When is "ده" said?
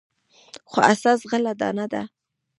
1.93-2.01